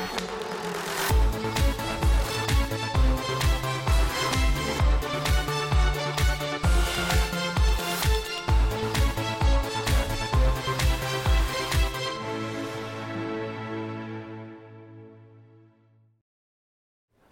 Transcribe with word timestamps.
Thank 0.00 0.44
you. 0.44 0.49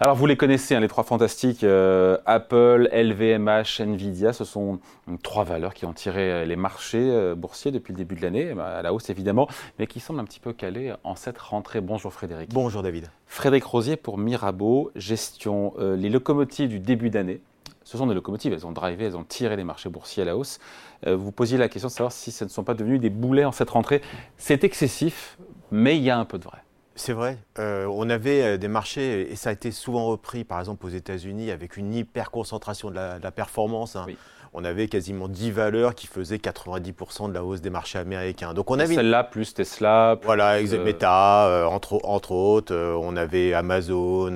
Alors 0.01 0.15
vous 0.15 0.27
les 0.27 0.37
connaissez, 0.37 0.77
hein, 0.77 0.81
les 0.81 0.87
trois 0.87 1.03
fantastiques, 1.03 1.65
euh, 1.65 2.19
Apple, 2.25 2.89
LVMH, 2.93 3.81
Nvidia, 3.81 4.33
ce 4.33 4.45
sont 4.45 4.79
trois 5.25 5.43
valeurs 5.43 5.75
qui 5.75 5.87
ont 5.87 5.93
tiré 5.93 6.31
euh, 6.31 6.45
les 6.45 6.55
marchés 6.55 7.11
euh, 7.11 7.35
boursiers 7.35 7.73
depuis 7.73 7.93
le 7.93 7.97
début 7.97 8.15
de 8.15 8.23
l'année, 8.23 8.55
bah, 8.55 8.77
à 8.77 8.83
la 8.83 8.95
hausse 8.95 9.11
évidemment, 9.11 9.49
mais 9.81 9.89
qui 9.89 9.99
semblent 9.99 10.21
un 10.21 10.25
petit 10.25 10.39
peu 10.39 10.53
calées 10.53 10.95
en 11.03 11.17
cette 11.17 11.39
rentrée. 11.39 11.81
Bonjour 11.81 12.13
Frédéric. 12.13 12.51
Bonjour 12.55 12.85
David. 12.85 13.11
Frédéric 13.27 13.65
Rosier 13.65 13.97
pour 13.97 14.19
Mirabeau, 14.19 14.93
gestion, 14.95 15.75
les 15.81 16.11
locomotives 16.11 16.69
du 16.69 16.79
début 16.79 17.11
d'année. 17.11 17.41
Ce 17.83 17.99
sont 17.99 18.07
des 18.07 18.15
locomotives, 18.15 18.53
elles 18.53 18.69
ont 18.69 18.73
drivé, 18.73 19.07
elles 19.07 19.17
ont 19.17 19.25
tiré 19.25 19.57
les 19.57 19.65
marchés 19.65 19.89
boursiers 19.89 20.23
à 20.23 20.27
la 20.27 20.37
hausse. 20.37 20.61
vous 21.07 21.33
posiez 21.33 21.59
la 21.59 21.69
question 21.69 21.89
de 21.89 21.93
savoir 21.93 22.13
si 22.13 22.31
ce 22.31 22.45
ne 22.45 22.51
sont 22.51 22.63
pas 22.63 22.75
devenus 22.75 23.01
des 23.01 23.11
boulets 23.11 23.45
en 23.45 23.53
cette 23.53 23.71
rentrée. 23.71 24.01
C'est 24.37 24.63
excessif, 24.63 25.39
mais 25.73 25.97
il 25.97 26.05
y 26.05 26.11
a 26.11 26.19
un 26.19 26.25
peu 26.25 26.39
de 26.39 26.45
vrai. 26.45 26.59
C'est 26.99 27.13
vrai. 27.13 27.39
Euh, 27.61 27.87
on 27.87 28.11
avait 28.11 28.43
euh, 28.43 28.57
des 28.59 28.67
marchés, 28.67 29.31
et 29.31 29.37
ça 29.37 29.51
a 29.51 29.53
été 29.53 29.71
souvent 29.71 30.07
repris, 30.07 30.43
par 30.43 30.59
exemple 30.59 30.85
aux 30.85 30.91
États-Unis, 30.91 31.53
avec 31.53 31.77
une 31.77 31.95
hyper 31.95 32.33
concentration 32.33 32.91
de 32.91 32.97
la, 32.97 33.31
performance. 33.31 33.95
Hein 33.95 34.07
on 34.53 34.65
avait 34.65 34.89
quasiment 34.89 35.29
10 35.29 35.51
valeurs 35.51 35.95
qui 35.95 36.07
faisaient 36.07 36.37
90% 36.37 37.29
de 37.29 37.35
la 37.35 37.45
hausse 37.45 37.61
des 37.61 37.71
marchés 37.71 37.99
américains. 37.99 38.55
Donc 38.55 38.71
on 38.71 38.79
avait 38.79 38.95
celle-là 38.95 39.25
plus 39.25 39.55
Tesla, 39.55 40.17
plus 40.17 40.27
voilà, 40.27 40.55
euh, 40.55 40.85
Meta, 40.85 41.47
euh, 41.49 41.65
entre, 41.65 42.01
entre 42.05 42.33
autres, 42.33 42.75
euh, 42.75 42.99
on 43.01 43.17
avait 43.17 43.53
Amazon, 43.53 44.35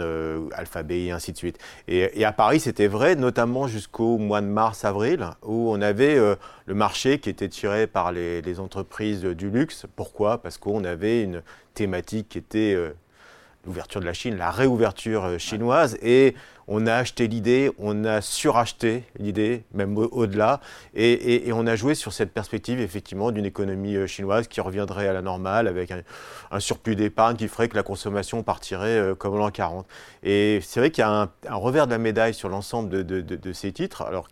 Alphabet 0.52 1.04
et 1.04 1.10
ainsi 1.10 1.32
de 1.32 1.36
suite. 1.36 1.58
Et, 1.88 2.24
à 2.24 2.32
Paris, 2.32 2.60
c'était 2.60 2.86
vrai, 2.86 3.16
notamment 3.16 3.66
jusqu'au 3.66 4.18
mois 4.18 4.40
de 4.40 4.46
mars-avril, 4.46 5.26
où 5.42 5.70
on 5.72 5.80
avait 5.80 6.16
le 6.16 6.74
marché 6.74 7.18
qui 7.18 7.30
était 7.30 7.48
tiré 7.48 7.86
par 7.86 8.12
les, 8.12 8.42
les 8.42 8.60
entreprises 8.60 9.22
du 9.22 9.50
luxe. 9.50 9.86
Pourquoi? 9.96 10.38
Parce 10.38 10.58
qu'on 10.58 10.84
avait 10.84 11.22
une 11.22 11.42
thématique 11.74 12.28
qui 12.30 12.38
était 12.38 12.76
l'ouverture 13.64 14.00
de 14.00 14.06
la 14.06 14.12
Chine, 14.12 14.36
la 14.36 14.50
réouverture 14.50 15.24
euh, 15.24 15.38
chinoise, 15.38 15.96
et 16.02 16.34
on 16.68 16.86
a 16.86 16.94
acheté 16.94 17.28
l'idée, 17.28 17.70
on 17.78 18.04
a 18.04 18.20
suracheté 18.20 19.04
l'idée, 19.18 19.64
même 19.74 19.96
au-delà, 19.96 20.60
et, 20.94 21.50
on 21.52 21.66
a 21.66 21.76
joué 21.76 21.94
sur 21.94 22.12
cette 22.12 22.32
perspective 22.32 22.80
effectivement 22.80 23.30
d'une 23.30 23.44
économie 23.44 23.96
euh, 23.96 24.06
chinoise 24.06 24.48
qui 24.48 24.60
reviendrait 24.60 25.08
à 25.08 25.12
la 25.12 25.22
normale 25.22 25.68
avec 25.68 25.92
un, 26.50 26.60
surplus 26.60 26.96
d'épargne 26.96 27.36
qui 27.36 27.48
ferait 27.48 27.68
que 27.68 27.76
la 27.76 27.82
consommation 27.82 28.42
partirait 28.42 28.98
euh, 28.98 29.14
comme 29.14 29.36
l'an 29.36 29.50
40. 29.50 29.86
Et 30.22 30.60
c'est 30.62 30.80
vrai 30.80 30.90
qu'il 30.90 31.02
y 31.02 31.04
a 31.04 31.10
un, 31.48 31.54
revers 31.54 31.86
de 31.86 31.92
la 31.92 31.98
médaille 31.98 32.34
sur 32.34 32.48
l'ensemble 32.48 32.88
de, 32.88 33.20
de, 33.20 33.52
ces 33.52 33.72
titres, 33.72 34.02
alors 34.02 34.28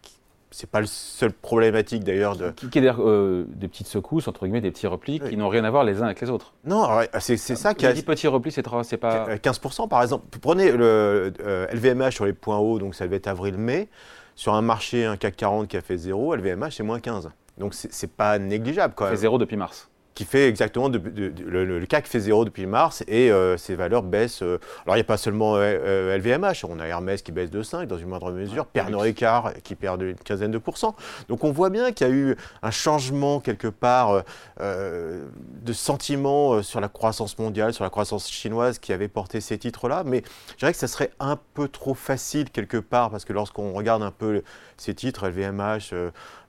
c'est 0.51 0.69
pas 0.69 0.81
le 0.81 0.87
seul 0.87 1.33
problématique 1.33 2.03
d'ailleurs 2.05 2.37
de. 2.37 2.51
Qui, 2.51 2.79
est 2.79 2.87
euh, 2.99 3.45
des 3.49 3.69
petites 3.69 3.87
secousses, 3.87 4.27
entre 4.27 4.45
guillemets, 4.47 4.61
des 4.61 4.71
petits 4.71 4.87
replis 4.87 5.21
qui 5.21 5.37
n'ont 5.37 5.49
rien 5.49 5.65
à 5.65 5.71
voir 5.71 5.85
les 5.85 6.03
uns 6.03 6.07
avec 6.07 6.21
les 6.21 6.31
autres. 6.31 6.55
Non, 6.65 6.89
c'est 7.19 7.37
ça 7.37 7.75
qui 7.75 7.87
a. 7.87 7.93
Les 7.93 8.03
petits 8.03 8.29
replis, 8.29 8.53
c'est 8.53 8.63
pas. 8.63 9.37
15% 9.37 9.89
par 9.89 10.03
exemple. 10.03 10.27
Prenez 10.41 10.73
le 10.73 11.33
LVMH 11.73 12.03
euh, 12.03 12.11
sur 12.11 12.25
les 12.25 12.33
points 12.33 12.59
hauts, 12.59 12.79
donc 12.79 12.95
ça 12.95 13.05
devait 13.07 13.17
être 13.17 13.29
avril-mai. 13.29 13.89
Sur 14.35 14.55
un 14.55 14.63
marché, 14.63 15.05
un 15.05 15.17
CAC 15.17 15.37
40 15.37 15.69
qui 15.69 15.77
a 15.77 15.83
fait 15.83 15.99
0, 15.99 16.37
LVMH 16.37 16.71
c'est 16.71 16.83
moins 16.83 17.01
15. 17.01 17.31
Donc 17.59 17.75
c'est 17.75 18.11
pas 18.11 18.39
négligeable 18.39 18.95
quand 18.97 19.05
même. 19.05 19.15
Fait 19.15 19.21
0 19.21 19.39
depuis 19.39 19.57
mars 19.57 19.90
qui 20.21 20.27
fait 20.27 20.49
exactement 20.51 20.91
le, 20.91 21.87
CAC 21.87 22.07
fait 22.07 22.21
zéro 22.21 22.45
depuis 22.45 22.67
mars 22.67 23.03
et 23.09 23.33
euh, 23.33 23.57
ses 23.57 23.75
valeurs 23.75 24.03
baissent. 24.03 24.43
Euh, 24.43 24.59
alors 24.85 24.97
il 24.97 24.99
n'y 24.99 25.01
a 25.01 25.05
pas 25.05 25.17
seulement 25.17 25.57
LVMH, 25.57 26.45
euh, 26.45 26.69
on 26.69 26.79
a 26.79 26.85
Hermès 26.85 27.23
qui 27.23 27.33
baisse 27.33 27.49
de 27.49 27.63
5 27.63 27.89
dans 27.89 27.97
une 27.97 28.09
moindre 28.09 28.31
mesure, 28.31 28.67
Pernod 28.67 29.01
Ricard 29.01 29.55
qui 29.65 29.77
perd 29.77 30.03
une 30.03 30.17
quinzaine 30.17 30.51
de 30.51 30.59
pourcents. 30.59 30.95
Donc 31.31 31.43
on 31.43 31.53
voit 31.53 31.71
bien 31.71 31.93
qu'il 31.93 32.07
y 32.07 32.11
a 32.11 32.13
eu 32.13 32.37
un 32.61 32.71
changement 32.71 33.41
quelque 33.41 33.69
part 33.69 34.23
de 34.61 35.73
sentiment 35.73 36.63
sur 36.63 36.83
la 36.83 36.91
croissance 36.91 37.39
mondiale, 37.39 37.73
sur 37.73 37.85
la 37.85 37.91
croissance 37.91 38.29
chinoise 38.31 38.79
qui 38.79 38.93
avait 38.93 39.09
porté 39.09 39.41
ces 39.41 39.57
titres-là. 39.57 40.03
Mais 40.05 40.23
je 40.51 40.57
dirais 40.59 40.73
que 40.73 40.79
ça 40.79 40.89
serait 40.89 41.13
un 41.19 41.39
peu 41.55 41.67
trop 41.67 41.95
facile 41.95 42.51
quelque 42.51 42.77
part 42.77 43.09
parce 43.09 43.25
que 43.25 43.33
lorsqu'on 43.33 43.73
regarde 43.73 44.03
un 44.03 44.11
peu 44.11 44.43
ces 44.77 44.93
titres, 44.93 45.27
LVMH, 45.29 45.95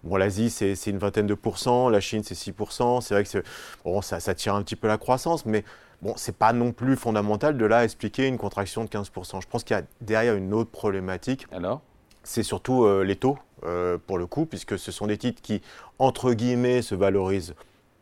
Bon, 0.04 0.18
l'Asie, 0.18 0.50
c'est 0.50 0.88
une 0.88 0.98
vingtaine 0.98 1.28
de 1.28 1.36
pourcents, 1.36 1.88
la 1.88 2.00
Chine, 2.00 2.24
c'est 2.24 2.34
6%. 2.34 3.02
C'est 3.02 3.14
vrai 3.14 3.24
que 3.24 3.44
bon, 3.84 4.02
ça, 4.02 4.20
ça, 4.20 4.34
tire 4.34 4.56
un 4.56 4.64
petit 4.64 4.76
peu 4.76 4.88
la 4.88 4.98
croissance, 4.98 5.46
mais 5.46 5.64
bon, 6.02 6.14
c'est 6.18 6.36
pas 6.36 6.54
non 6.54 6.72
plus 6.72 6.96
fondamental 6.96 7.58
de 7.58 7.66
là 7.66 7.84
expliquer 7.84 8.28
une 8.28 8.38
contraction 8.38 8.84
de 8.84 8.90
15%. 8.90 9.42
Je 9.42 9.48
pense 9.48 9.64
qu'il 9.64 9.76
y 9.76 9.80
a 9.80 9.84
derrière 10.02 10.36
une 10.36 10.54
autre 10.54 10.72
problématique. 10.72 11.48
Alors? 11.52 11.82
C'est 12.24 12.44
surtout 12.44 12.84
euh, 12.84 13.04
les 13.04 13.16
taux, 13.16 13.38
euh, 13.64 13.98
pour 14.06 14.18
le 14.18 14.28
coup, 14.28 14.46
puisque 14.46 14.78
ce 14.78 14.92
sont 14.92 15.08
des 15.08 15.18
titres 15.18 15.42
qui, 15.42 15.62
entre 15.98 16.34
guillemets, 16.34 16.82
se 16.82 16.94
valorisent 16.94 17.56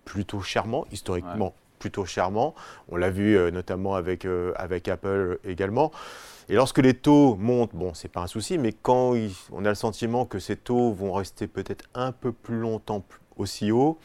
plutôt 0.06 0.42
chèrement, 0.42 0.86
historiquement 0.92 1.53
plutôt 1.78 2.03
chèrement. 2.03 2.56
On 2.90 2.98
l'a 2.98 3.09
vu 3.09 3.38
euh, 3.38 3.52
notamment 3.52 3.96
avec, 3.96 4.28
avec 4.58 4.90
Apple 4.90 5.40
également. 5.46 5.92
Et 6.50 6.56
lorsque 6.56 6.80
les 6.80 6.94
taux 6.94 7.36
montent, 7.36 7.74
bon, 7.74 7.94
c'est 7.94 8.09
pas 8.09 8.22
un 8.22 8.28
souci, 8.28 8.58
mais 8.58 8.74
quand 8.74 9.14
on 9.52 9.64
a 9.64 9.69
le 9.69 9.75
sentiment 9.75 10.25
que 10.25 10.40
ces 10.40 10.58
taux 10.58 10.92
vont 10.92 11.14
rester 11.14 11.48
peut-être 11.48 11.86
un 11.94 12.12
peu 12.12 12.34
plus 12.34 12.59
longtemps 12.59 13.06
aussi 13.38 13.72
haut, 13.72 14.00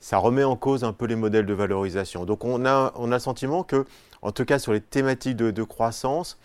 ça 0.00 0.18
remet 0.18 0.44
en 0.44 0.56
cause 0.56 0.84
un 0.84 0.92
peu 0.92 1.06
les 1.06 1.16
modèles 1.16 1.46
de 1.46 1.54
valorisation. 1.54 2.24
Donc 2.24 2.44
on 2.44 2.64
a, 2.64 2.92
on 2.96 3.08
le 3.08 3.18
sentiment 3.18 3.62
que, 3.62 3.84
en 4.22 4.32
tout 4.32 4.44
cas 4.44 4.58
sur 4.58 4.72
les 4.72 4.80
thématiques 4.80 5.36
de, 5.36 5.62
croissance, 5.62 6.38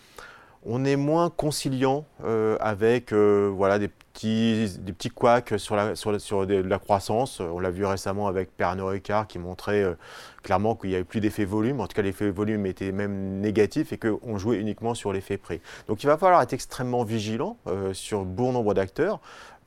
on 0.64 0.84
est 0.84 0.96
moins 0.96 1.30
conciliant 1.30 2.04
euh, 2.24 2.56
avec 2.60 3.12
euh, 3.12 3.50
voilà, 3.54 3.78
des 3.78 3.90
petits, 4.14 4.78
des 4.78 4.92
petits 4.92 5.10
couacs 5.10 5.54
sur 5.58 5.76
la, 5.76 5.94
sur, 5.94 6.18
sur 6.20 6.46
la 6.46 6.78
croissance. 6.78 7.40
On 7.40 7.58
l'a 7.58 7.70
vu 7.70 7.84
récemment 7.84 8.28
avec 8.28 8.56
Pernod 8.56 8.88
Ricard 8.88 9.26
qui 9.26 9.38
montrait 9.38 9.82
euh, 9.82 9.94
clairement 10.42 10.76
qu'il 10.76 10.90
n'y 10.90 10.96
avait 10.96 11.04
plus 11.04 11.20
d'effet 11.20 11.44
volume. 11.44 11.80
En 11.80 11.86
tout 11.86 11.94
cas, 11.94 12.02
l'effet 12.02 12.30
volume 12.30 12.64
était 12.66 12.92
même 12.92 13.40
négatif 13.40 13.92
et 13.92 13.98
qu'on 13.98 14.38
jouait 14.38 14.56
uniquement 14.56 14.94
sur 14.94 15.12
l'effet 15.12 15.36
prix. 15.36 15.60
Donc 15.88 16.02
il 16.02 16.06
va 16.06 16.16
falloir 16.16 16.40
être 16.40 16.52
extrêmement 16.52 17.04
vigilant 17.04 17.58
euh, 17.66 17.92
sur 17.92 18.24
bon 18.24 18.52
nombre 18.52 18.72
d'acteurs. 18.72 19.20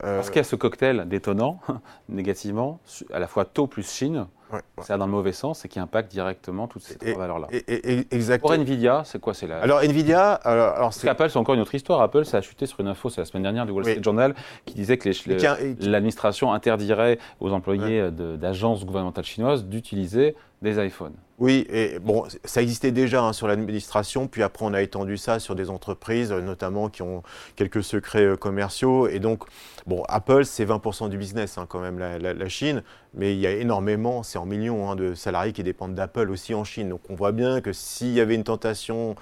Euh, 0.04 0.16
Parce 0.16 0.28
qu'il 0.28 0.36
y 0.36 0.40
a 0.40 0.44
ce 0.44 0.54
cocktail 0.54 1.08
détonnant, 1.08 1.60
négativement, 2.08 2.78
à 3.12 3.18
la 3.18 3.26
fois 3.26 3.44
taux 3.44 3.66
plus 3.66 3.88
Chine, 3.88 4.26
c'est 4.80 4.96
dans 4.96 5.06
le 5.06 5.12
mauvais 5.12 5.32
sens 5.32 5.64
et 5.64 5.68
qui 5.68 5.80
impacte 5.80 6.10
directement 6.10 6.68
toutes 6.68 6.82
ces 6.82 6.96
trois 6.96 7.18
valeurs-là. 7.18 7.48
Pour 8.38 8.52
Nvidia, 8.52 9.02
c'est 9.04 9.20
quoi 9.20 9.34
c'est 9.34 9.46
la... 9.46 9.58
Alors 9.60 9.80
Nvidia, 9.82 10.32
alors, 10.34 10.74
alors 10.74 10.94
c'est 10.94 11.08
Apple, 11.08 11.28
c'est 11.28 11.38
encore 11.38 11.54
une 11.54 11.60
autre 11.60 11.74
histoire. 11.74 12.00
Apple, 12.00 12.24
ça 12.24 12.38
a 12.38 12.40
chuté 12.40 12.66
sur 12.66 12.80
une 12.80 12.86
info, 12.86 13.10
c'est 13.10 13.20
la 13.20 13.24
semaine 13.24 13.42
dernière 13.42 13.66
du 13.66 13.72
Wall 13.72 13.84
Street 13.84 14.02
Journal, 14.02 14.34
qui 14.64 14.74
disait 14.74 14.98
que 14.98 15.08
l'administration 15.86 16.52
interdirait 16.52 17.18
aux 17.40 17.52
employés 17.52 18.10
d'agences 18.10 18.84
gouvernementales 18.84 19.24
chinoises 19.24 19.64
d'utiliser 19.64 20.34
des 20.62 20.84
iPhones. 20.84 21.14
Oui, 21.38 21.66
et 21.70 22.00
bon, 22.00 22.24
ça 22.44 22.62
existait 22.62 22.90
déjà 22.90 23.22
hein, 23.22 23.32
sur 23.32 23.46
l'administration, 23.46 24.26
puis 24.26 24.42
après 24.42 24.64
on 24.64 24.74
a 24.74 24.82
étendu 24.82 25.16
ça 25.16 25.38
sur 25.38 25.54
des 25.54 25.70
entreprises, 25.70 26.32
euh, 26.32 26.40
notamment 26.40 26.88
qui 26.88 27.02
ont 27.02 27.22
quelques 27.54 27.84
secrets 27.84 28.24
euh, 28.24 28.36
commerciaux. 28.36 29.06
Et 29.06 29.20
donc, 29.20 29.44
bon, 29.86 30.02
Apple, 30.08 30.44
c'est 30.44 30.64
20% 30.64 31.08
du 31.08 31.16
business 31.16 31.56
hein, 31.56 31.66
quand 31.68 31.78
même, 31.78 32.00
la, 32.00 32.48
Chine, 32.48 32.82
mais 33.14 33.34
il 33.34 33.38
y 33.38 33.46
a 33.46 33.52
énormément, 33.52 34.24
c'est 34.24 34.38
en 34.38 34.46
millions 34.46 34.90
hein, 34.90 34.96
de 34.96 35.14
salariés 35.14 35.52
qui 35.52 35.62
dépendent 35.62 35.94
d'Apple 35.94 36.28
aussi 36.28 36.54
en 36.54 36.64
Chine. 36.64 36.88
Donc 36.88 37.02
on 37.08 37.14
voit 37.14 37.32
bien 37.32 37.60
que 37.60 37.72
s'il 37.72 38.12
y 38.12 38.20
avait 38.20 38.34
une 38.34 38.44
tentation 38.44 39.14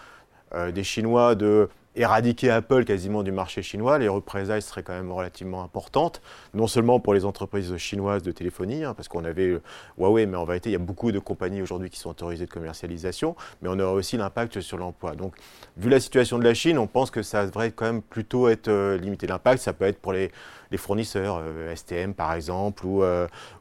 euh, 0.55 0.73
des 0.73 0.85
Chinois 0.85 1.35
de 1.35 1.69
éradiquer 1.97 2.51
Apple 2.51 2.85
quasiment 2.85 3.23
du 3.23 3.33
marché 3.33 3.63
chinois, 3.63 3.99
les 3.99 4.09
représailles 4.09 4.63
seraient 4.63 4.83
quand 4.83 4.93
même 4.93 5.11
relativement 5.11 5.63
importantes, 5.63 6.21
non 6.55 6.67
seulement 6.67 7.01
pour 7.01 7.15
les 7.15 7.25
entreprises 7.25 7.77
chinoises 7.79 8.23
de 8.23 8.33
téléphonie, 8.33 8.85
hein, 8.85 8.95
parce 8.95 9.09
qu'on 9.09 9.25
avait 9.25 9.49
euh, 9.49 9.63
Huawei, 9.99 10.27
mais 10.27 10.37
en 10.37 10.45
vérité, 10.45 10.71
il 10.71 10.73
y 10.75 10.77
a 10.77 10.81
beaucoup 10.81 11.11
de 11.11 11.19
compagnies 11.19 11.63
aujourd'hui 11.63 11.91
qui 11.91 11.99
sont 11.99 12.11
autorisées 12.11 12.47
de 12.47 12.51
commercialisation, 12.51 13.35
mais 13.63 13.69
on 13.71 13.79
aura 13.79 13.93
aussi 13.93 14.17
l'impact 14.17 14.61
sur 14.61 14.77
l'emploi. 14.77 15.15
Donc, 15.17 15.35
vu 15.77 15.89
la 15.89 16.01
situation 16.01 16.39
de 16.39 16.45
la 16.45 16.55
Chine, 16.55 16.79
on 16.79 16.87
pense 16.87 17.11
que 17.11 17.23
ça 17.23 17.47
devrait 17.47 17.73
quand 17.73 17.87
même 17.87 18.03
plutôt 18.03 18.49
être 18.49 18.69
euh, 18.69 18.99
limité. 18.99 19.27
L'impact, 19.27 19.63
ça 19.63 19.73
peut 19.73 19.87
être 19.87 19.99
pour 19.99 20.13
les, 20.13 20.31
fournisseurs, 20.77 21.41
euh, 21.41 21.75
STM 21.75 22.13
par 22.13 22.35
exemple, 22.35 22.85
ou, 22.85 23.03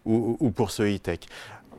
ou, 0.05 0.37
ou 0.39 0.51
pour 0.51 0.71
ceux 0.71 0.93
e-tech. 0.93 1.19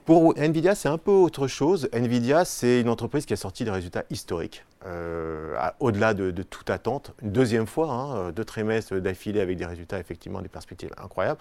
Pour 0.07 0.39
Nvidia, 0.39 0.77
c'est 0.77 0.89
un 0.89 0.99
peu 0.99 1.11
autre 1.11 1.49
chose. 1.49 1.89
Nvidia, 1.93 2.45
c'est 2.45 2.81
une 2.81 2.89
entreprise 2.89 3.27
qui 3.27 3.33
a 3.33 3.37
sorti 3.37 3.65
des 3.65 3.73
résultats 3.73 4.05
historiques, 4.09 4.65
euh, 4.87 5.57
au-delà 5.81 6.15
de, 6.15 6.31
toute 6.45 6.71
attente. 6.71 7.13
Une 7.23 7.33
deuxième 7.33 7.67
fois, 7.67 7.91
hein, 7.91 8.31
deux 8.31 8.45
trimestres 8.45 8.95
d'affilée 9.01 9.41
avec 9.41 9.57
des 9.57 9.67
résultats, 9.67 9.99
effectivement, 9.99 10.41
des 10.43 10.49
perspectives 10.49 10.91
incroyables. 10.97 11.41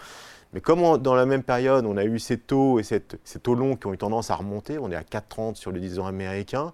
Mais 0.52 0.62
comme 0.62 0.98
dans 0.98 1.14
la 1.14 1.28
même 1.28 1.44
période, 1.44 1.86
on 1.86 1.96
a 1.96 2.06
eu 2.06 2.18
ces 2.18 2.40
taux 2.40 2.80
et 2.80 2.84
ces 2.84 3.02
taux 3.40 3.54
longs 3.54 3.76
qui 3.76 3.86
ont 3.86 3.94
eu 3.94 4.00
tendance 4.00 4.32
à 4.32 4.36
remonter, 4.36 4.80
on 4.80 4.92
est 4.92 4.96
à 4.96 5.04
4,30 5.04 5.54
sur 5.58 5.72
le 5.72 5.80
10 5.80 6.00
ans 6.00 6.08
américain. 6.08 6.74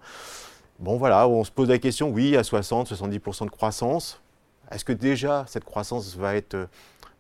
Bon, 0.80 0.96
voilà, 0.96 1.28
on 1.28 1.44
se 1.44 1.52
pose 1.52 1.68
la 1.68 1.78
question, 1.78 2.10
oui, 2.10 2.38
à 2.38 2.44
60, 2.44 2.90
70% 2.90 3.48
de 3.48 3.50
croissance. 3.50 4.22
Est-ce 4.72 4.86
que 4.86 4.94
déjà 4.94 5.44
cette 5.46 5.66
croissance 5.66 6.16
va 6.16 6.36
être 6.36 6.70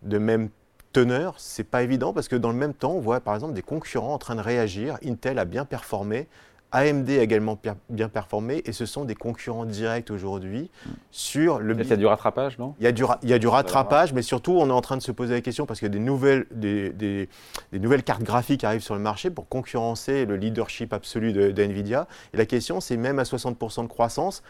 de 0.01 0.17
même 0.17 0.47
teneur, 0.91 1.35
c'est 1.37 1.63
pas 1.63 1.83
évident 1.83 2.13
parce 2.13 2.27
que 2.27 2.35
dans 2.35 2.51
le 2.51 2.57
même 2.57 2.73
temps, 2.73 2.93
on 2.93 2.99
voit 2.99 3.19
par 3.19 3.35
exemple 3.35 3.53
des 3.53 3.61
concurrents 3.61 4.13
en 4.13 4.17
train 4.17 4.35
de 4.35 4.41
réagir. 4.41 4.97
Intel 5.03 5.39
a 5.39 5.45
bien 5.45 5.65
performé 5.65 6.27
AMD 6.71 7.09
a 7.09 7.21
également 7.21 7.59
bien 7.89 8.09
performé 8.09 8.61
et 8.65 8.71
ce 8.71 8.85
sont 8.85 9.03
des 9.03 9.15
concurrents 9.15 9.65
directs 9.65 10.09
aujourd'hui 10.09 10.71
sur 11.11 11.59
le. 11.59 11.75
Il 11.77 11.87
y 11.87 11.93
a 11.93 11.97
du 11.97 12.05
rattrapage, 12.05 12.57
non? 12.57 12.75
Il 12.79 12.85
y, 12.85 12.87
a 12.87 12.91
du, 12.91 13.03
il 13.23 13.29
y 13.29 13.33
a 13.33 13.39
du 13.39 13.47
rattrapage, 13.47 14.13
mais 14.13 14.21
surtout 14.21 14.53
on 14.53 14.69
est 14.69 14.73
en 14.73 14.81
train 14.81 14.97
de 14.97 15.01
se 15.01 15.11
poser 15.11 15.33
la 15.33 15.41
question 15.41 15.65
parce 15.65 15.81
que 15.81 15.85
des 15.85 15.99
nouvelles, 15.99 16.45
des, 16.51 16.91
des, 16.91 17.27
nouvelles 17.73 18.03
cartes 18.03 18.23
graphiques 18.23 18.63
arrivent 18.63 18.83
sur 18.83 18.95
le 18.95 19.01
marché 19.01 19.29
pour 19.29 19.49
concurrencer 19.49 20.25
le 20.25 20.37
leadership 20.37 20.93
absolu 20.93 21.33
de, 21.33 21.51
de 21.51 21.63
Nvidia. 21.63 22.07
Et 22.33 22.37
la 22.37 22.45
question, 22.45 22.79
c'est 22.79 22.97
même 22.97 23.19
à 23.19 23.23
60% 23.23 23.83
de 23.83 23.87
croissance, 23.87 24.41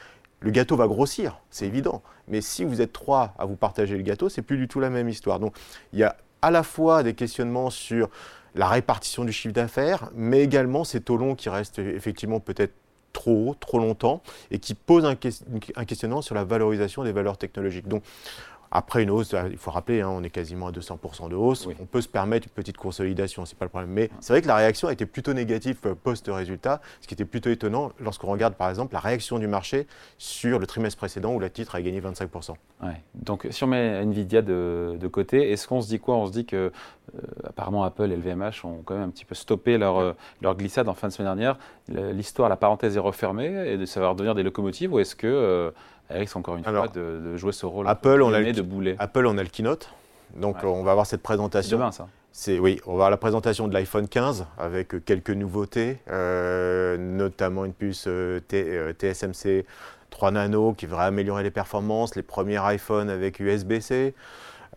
le 0.42 0.52
gâteau 0.52 0.76
va 0.76 0.88
grossir, 0.88 1.40
c'est 1.50 1.66
évident. 1.66 2.04
Mais 2.28 2.42
si 2.42 2.64
vous 2.64 2.82
êtes 2.82 2.94
trois 2.94 3.34
à 3.40 3.46
vous 3.46 3.56
partager 3.56 3.98
le 3.98 4.04
gâteau, 4.04 4.30
c'est 4.30 4.42
plus 4.42 4.58
du 4.58 4.68
tout 4.68 4.80
la 4.80 4.90
même 4.92 5.10
histoire. 5.10 5.40
Donc 5.40 5.56
il 5.92 6.00
y 6.00 6.04
a 6.04 6.16
à 6.42 6.52
la 6.52 6.64
fois 6.64 7.04
des 7.04 7.14
questionnements 7.14 7.70
sur 7.70 8.10
la 8.56 8.68
répartition 8.68 9.24
du 9.24 9.32
chiffre 9.32 9.54
d'affaires, 9.54 10.10
mais 10.14 10.42
également 10.42 10.84
ces 10.84 11.02
taux 11.02 11.18
longs 11.18 11.36
qui 11.36 11.50
restent 11.50 11.80
effectivement 11.80 12.40
peut-être 12.40 12.74
trop 13.14 13.50
haut, 13.50 13.56
trop 13.56 13.80
longtemps, 13.80 14.22
et 14.52 14.60
qui 14.60 14.74
posent 14.74 15.06
un, 15.06 15.16
questionnement 15.16 16.22
sur 16.22 16.36
la 16.36 16.44
valorisation 16.44 17.04
des 17.04 17.12
valeurs 17.12 17.38
technologiques. 17.38 17.88
Donc, 17.88 18.04
après 18.72 19.04
une 19.04 19.10
hausse, 19.10 19.36
il 19.52 19.58
faut 19.58 19.72
rappeler, 19.72 20.02
hein, 20.02 20.10
on 20.10 20.24
est 20.24 20.30
quasiment 20.30 20.68
à 20.68 20.72
200% 20.72 21.30
de 21.30 21.36
hausse. 21.36 21.68
On 21.80 21.86
peut 21.86 22.00
se 22.00 22.08
permettre 22.08 22.48
une 22.48 22.54
petite 22.54 22.78
consolidation, 22.78 23.46
c'est 23.46 23.58
pas 23.58 23.66
le 23.66 23.70
problème. 23.70 23.92
Mais 23.92 24.10
c'est 24.22 24.32
vrai 24.32 24.42
que 24.42 24.48
la 24.48 24.56
réaction 24.56 24.88
a 24.88 24.94
été 24.94 25.06
plutôt 25.06 25.34
négative 25.34 25.78
euh, 25.86 25.94
post-résultat, 25.94 26.82
ce 27.02 27.08
qui 27.08 27.14
était 27.14 27.26
plutôt 27.26 27.50
étonnant 27.50 27.92
lorsqu'on 28.00 28.32
regarde 28.32 28.56
par 28.56 28.70
exemple 28.70 28.94
la 28.94 29.02
réaction 29.02 29.40
du 29.40 29.48
marché 29.48 29.88
sur 30.18 30.58
le 30.58 30.66
trimestre 30.66 30.98
précédent 30.98 31.34
où 31.34 31.40
la 31.40 31.50
titre 31.50 31.76
a 31.76 31.82
gagné 31.82 32.00
25%. 32.00 32.54
Donc 33.14 33.46
si 33.50 33.64
on 33.64 33.68
met 33.68 34.02
Nvidia 34.04 34.42
de, 34.42 35.08
côté, 35.12 35.52
est-ce 35.52 35.68
qu'on 35.68 35.82
se 35.82 35.90
dit 35.90 36.00
quoi? 36.00 36.16
On 36.16 36.28
se 36.28 36.32
dit 36.32 36.46
que 36.46 36.56
euh, 36.56 37.20
apparemment 37.44 37.84
Apple 37.84 38.10
et 38.12 38.16
le 38.16 38.22
VMH 38.22 38.64
ont 38.66 38.82
quand 38.86 38.94
même 38.94 39.04
un 39.04 39.10
petit 39.10 39.26
peu 39.26 39.36
stoppé 39.36 39.78
leur, 39.78 39.98
euh, 39.98 40.14
leur 40.42 40.56
glissade 40.56 40.88
en 40.88 40.94
fin 40.94 41.10
de 41.10 41.14
semaine 41.14 41.28
dernière. 41.36 41.58
L'histoire, 41.90 42.48
la 42.48 42.56
parenthèse 42.56 42.96
est 42.96 43.02
refermée 43.02 43.68
et 43.68 43.78
de 43.78 43.86
savoir 43.86 44.16
devenir 44.16 44.34
des 44.34 44.44
locomotives 44.44 44.94
ou 44.94 45.00
est-ce 45.00 45.16
que 45.16 45.74
Eric, 46.14 46.36
encore 46.36 46.56
une 46.58 46.64
fois, 46.64 46.88
de, 46.88 47.38
jouer 47.38 47.52
ce 47.52 47.66
rôle 47.66 47.88
Apple, 47.88 48.22
on 48.22 48.34
a 48.34 48.40
le, 48.40 48.54
de 48.54 48.62
boulet. 48.62 48.96
Apple, 49.00 49.26
on 49.26 49.38
a 49.38 49.44
le 49.44 49.50
keynote. 49.50 49.90
Donc, 50.36 50.64
on 50.64 50.84
va 50.84 50.92
avoir 50.92 51.06
cette 51.06 51.22
présentation. 51.22 51.78
Demain, 51.78 51.92
ça. 51.92 52.08
C'est, 52.34 52.60
oui, 52.60 52.80
on 52.86 52.92
va 52.92 52.94
avoir 52.94 53.10
la 53.10 53.18
présentation 53.18 53.68
de 53.68 53.74
l'iPhone 53.74 54.08
15 54.08 54.46
avec 54.58 55.04
quelques 55.04 55.32
nouveautés, 55.32 56.00
euh, 56.10 56.96
notamment 56.98 57.66
une 57.66 57.74
puce 57.74 58.08
TSMC 58.08 59.46
euh, 59.46 59.64
3 60.12 60.30
euh, 60.30 60.32
nano 60.32 60.74
qui 60.74 60.86
va 60.86 61.02
améliorer 61.02 61.44
les 61.44 61.52
performances, 61.52 62.16
les 62.16 62.22
premiers 62.22 62.60
iPhones 62.74 63.10
avec 63.10 63.42
USB-C. 63.42 64.14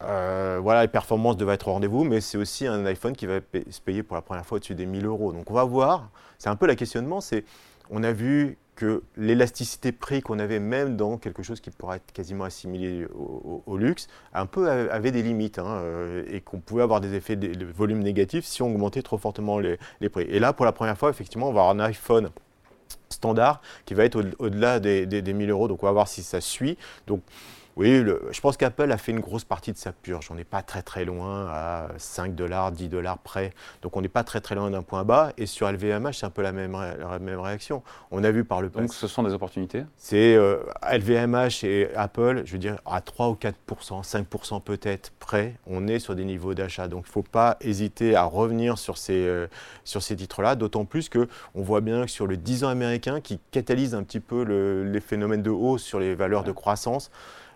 voilà, 0.00 0.82
les 0.82 0.88
performances 0.88 1.36
devraient 1.36 1.54
être 1.54 1.68
au 1.68 1.72
rendez-vous, 1.74 2.02
mais 2.02 2.20
c'est 2.20 2.38
aussi 2.38 2.66
un 2.66 2.84
iPhone 2.86 3.14
qui 3.14 3.26
va 3.26 3.38
se 3.70 3.80
payer 3.80 4.02
pour 4.02 4.16
la 4.16 4.22
première 4.22 4.44
fois 4.44 4.56
au-dessus 4.56 4.74
des 4.74 4.86
1000 4.86 5.06
euros. 5.06 5.32
Donc 5.32 5.48
on 5.48 5.54
va 5.54 5.64
voir, 5.64 6.08
c'est 6.38 6.48
un 6.48 6.56
peu 6.56 6.66
la 6.66 6.74
questionnement, 6.74 7.20
c'est 7.20 7.44
on 7.88 8.02
a 8.02 8.10
vu 8.10 8.58
que 8.74 9.02
l'élasticité 9.16 9.92
prix 9.92 10.20
qu'on 10.20 10.38
avait 10.38 10.58
même 10.58 10.96
dans 10.96 11.16
quelque 11.16 11.42
chose 11.42 11.60
qui 11.60 11.70
pourrait 11.70 11.96
être 11.96 12.12
quasiment 12.12 12.44
assimilé 12.44 13.06
au, 13.14 13.76
luxe, 13.76 14.08
un 14.32 14.46
peu 14.46 14.68
avait 14.68 15.12
des 15.12 15.22
limites 15.22 15.58
hein, 15.58 15.66
euh, 15.66 16.24
et 16.28 16.40
qu'on 16.40 16.58
pouvait 16.58 16.82
avoir 16.82 17.00
des 17.00 17.14
effets 17.14 17.36
de, 17.36 17.64
volume 17.64 18.00
négatifs 18.00 18.44
si 18.44 18.62
on 18.62 18.66
augmentait 18.66 19.02
trop 19.02 19.18
fortement 19.18 19.58
les, 19.58 19.78
prix. 20.10 20.24
Et 20.28 20.38
là, 20.38 20.52
pour 20.52 20.64
la 20.64 20.72
première 20.72 20.98
fois, 20.98 21.10
effectivement, 21.10 21.48
on 21.48 21.52
va 21.52 21.62
avoir 21.62 21.74
un 21.74 21.80
iPhone 21.80 22.30
standard 23.08 23.60
qui 23.84 23.94
va 23.94 24.04
être 24.04 24.22
au-delà 24.38 24.80
des, 24.80 25.06
des, 25.06 25.22
des 25.22 25.32
1000 25.32 25.50
euros. 25.50 25.68
Donc 25.68 25.82
on 25.82 25.86
va 25.86 25.92
voir 25.92 26.08
si 26.08 26.22
ça 26.22 26.40
suit. 26.40 26.76
Donc 27.06 27.22
oui, 27.76 28.04
je 28.30 28.40
pense 28.40 28.56
qu'Apple 28.56 28.92
a 28.92 28.98
fait 28.98 29.10
une 29.10 29.20
grosse 29.20 29.44
partie 29.44 29.72
de 29.72 29.76
sa 29.76 29.92
purge. 29.92 30.28
On 30.30 30.36
n'est 30.36 30.44
pas 30.44 30.62
très 30.62 30.82
très 30.82 31.04
loin 31.04 31.48
à 31.48 31.88
5 31.98 32.34
dollars, 32.34 32.70
10 32.70 32.88
dollars 32.88 33.18
près. 33.18 33.52
Donc 33.82 33.96
on 33.96 34.00
n'est 34.00 34.08
pas 34.08 34.22
très 34.22 34.40
très 34.40 34.54
loin 34.54 34.70
d'un 34.70 34.82
point 34.82 35.04
bas. 35.04 35.32
Et 35.38 35.46
sur 35.46 35.70
LVMH, 35.70 36.12
c'est 36.12 36.26
un 36.26 36.30
peu 36.30 36.42
la 36.42 36.52
même, 36.52 36.72
la 36.72 37.18
même 37.18 37.40
réaction. 37.40 37.82
On 38.12 38.22
a 38.22 38.30
vu 38.30 38.44
par 38.44 38.62
le 38.62 38.70
passé. 38.70 38.82
Donc 38.82 38.94
ce 38.94 39.08
sont 39.08 39.24
des 39.24 39.32
opportunités? 39.32 39.84
C'est 39.96 40.36
LVMH 40.36 41.64
euh, 41.64 41.64
et 41.64 41.88
Apple, 41.96 42.42
je 42.44 42.52
veux 42.52 42.58
dire, 42.58 42.76
à 42.86 43.00
3 43.00 43.30
ou 43.30 43.34
4 43.34 43.56
5 44.02 44.26
peut-être 44.64 45.12
près, 45.18 45.54
on 45.66 45.88
est 45.88 45.98
sur 45.98 46.14
des 46.14 46.24
niveaux 46.24 46.54
d'achat. 46.54 46.86
Donc 46.86 47.06
il 47.06 47.08
ne 47.08 47.12
faut 47.12 47.22
pas 47.22 47.56
hésiter 47.60 48.14
à 48.14 48.24
revenir 48.24 48.78
sur 48.78 48.98
ces, 48.98 49.26
euh, 49.26 49.48
sur 49.82 50.02
ces 50.02 50.14
titres-là. 50.14 50.54
D'autant 50.54 50.84
plus 50.84 51.08
qu'on 51.08 51.26
voit 51.54 51.80
bien 51.80 52.04
que 52.04 52.10
sur 52.10 52.28
le 52.28 52.36
10 52.36 52.64
ans 52.64 52.68
américain 52.68 53.20
qui 53.20 53.40
catalyse 53.50 53.96
un 53.96 54.04
petit 54.04 54.20
peu 54.20 54.42
les 54.42 55.00
phénomènes 55.00 55.42
de 55.42 55.50
hausse 55.50 55.82
sur 55.82 55.98
les 55.98 56.14
valeurs 56.14 56.44
de 56.44 56.52
croissance, 56.52 57.10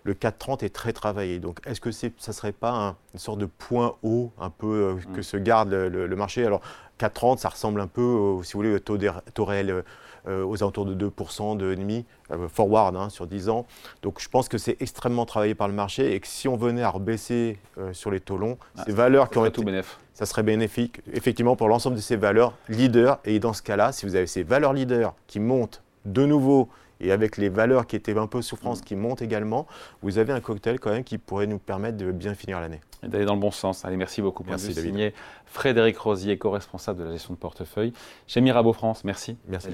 le 0.09 0.15
4,30 0.15 0.65
est 0.65 0.73
très 0.73 0.91
travaillé. 0.91 1.39
Donc, 1.39 1.59
est-ce 1.67 1.79
que 1.79 1.91
ça 1.91 2.07
ne 2.07 2.33
serait 2.33 2.51
pas 2.51 2.95
une 3.13 3.19
sorte 3.19 3.37
de 3.37 3.45
point 3.45 3.95
haut 4.01 4.31
un 4.39 4.49
peu 4.49 4.67
euh, 4.67 4.93
mm. 4.95 5.15
que 5.15 5.21
se 5.21 5.37
garde 5.37 5.71
le, 5.71 6.15
marché? 6.15 6.43
Alors, 6.43 6.61
4,30, 6.99 7.37
ça 7.37 7.49
ressemble 7.49 7.79
un 7.79 7.87
peu, 7.87 8.39
si 8.43 8.53
vous 8.53 8.59
voulez, 8.59 8.73
au 8.73 8.79
taux, 8.79 8.97
taux 9.35 9.45
réel 9.45 9.83
euh, 10.27 10.43
aux 10.43 10.63
alentours 10.63 10.85
de 10.85 10.95
2% 10.95 11.57
de 11.57 11.75
demi, 11.75 12.05
euh, 12.31 12.47
forward 12.47 12.95
hein, 12.95 13.09
sur 13.09 13.27
10 13.27 13.49
ans. 13.49 13.67
Donc, 14.01 14.19
je 14.19 14.27
pense 14.29 14.49
que 14.49 14.57
c'est 14.57 14.81
extrêmement 14.81 15.27
travaillé 15.27 15.53
par 15.53 15.67
le 15.67 15.75
marché 15.75 16.15
et 16.15 16.19
que 16.19 16.27
si 16.27 16.47
on 16.47 16.57
venait 16.57 16.81
à 16.83 16.89
rebaisser 16.89 17.59
sur 17.91 18.09
les 18.09 18.19
taux 18.19 18.37
longs, 18.37 18.57
ah, 18.77 18.85
ces 18.85 18.91
valeurs 18.91 19.29
qui 19.29 19.37
auraient 19.37 19.51
tout 19.51 19.63
bénéf. 19.63 19.99
ça 20.13 20.25
serait 20.25 20.43
bénéfique 20.43 21.01
effectivement 21.13 21.55
pour 21.55 21.67
l'ensemble 21.67 21.95
de 21.97 22.01
ces 22.01 22.15
valeurs 22.15 22.53
leaders. 22.67 23.19
Et 23.25 23.39
dans 23.39 23.53
ce 23.53 23.61
cas-là, 23.61 23.91
si 23.91 24.07
vous 24.07 24.15
avez 24.15 24.27
ces 24.27 24.41
valeurs 24.41 24.73
leaders 24.73 25.13
qui 25.27 25.39
montent 25.39 25.83
de 26.05 26.25
nouveau 26.25 26.69
et 26.99 27.11
avec 27.11 27.37
les 27.37 27.49
valeurs 27.49 27.87
qui 27.87 27.95
étaient 27.95 28.17
un 28.17 28.27
peu 28.27 28.41
souffrance 28.41 28.81
qui 28.81 28.95
montent 28.95 29.21
également, 29.21 29.67
vous 30.01 30.17
avez 30.17 30.33
un 30.33 30.41
cocktail 30.41 30.79
quand 30.79 30.91
même 30.91 31.03
qui 31.03 31.17
pourrait 31.17 31.47
nous 31.47 31.59
permettre 31.59 31.97
de 31.97 32.11
bien 32.11 32.33
finir 32.33 32.59
l'année. 32.59 32.81
Et 33.03 33.07
d'aller 33.07 33.25
dans 33.25 33.35
le 33.35 33.39
bon 33.39 33.51
sens. 33.51 33.85
Allez, 33.85 33.97
merci 33.97 34.21
beaucoup. 34.21 34.43
Merci, 34.45 34.73
David. 34.73 34.91
Signé 34.91 35.13
Frédéric 35.45 35.97
Rosier, 35.97 36.37
co-responsable 36.37 36.99
de 36.99 37.05
la 37.05 37.11
gestion 37.13 37.33
de 37.33 37.39
portefeuille 37.39 37.93
chez 38.27 38.41
Mirabeau 38.41 38.73
France. 38.73 39.03
Merci. 39.03 39.37
Merci. 39.47 39.69